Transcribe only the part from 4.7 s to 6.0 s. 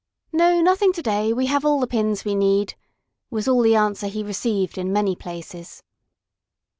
in many places.